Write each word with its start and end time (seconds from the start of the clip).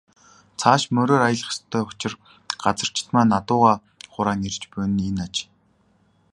Цааш 0.59 0.83
мориор 0.95 1.21
аялах 1.27 1.51
ёстой 1.53 1.83
учир 1.89 2.13
газарчид 2.63 3.07
маань 3.13 3.35
адуугаа 3.39 3.75
хураан 4.11 4.41
ирж 4.47 4.63
буй 4.71 4.85
нь 4.89 5.05
энэ 5.09 5.21
аж. 5.27 5.35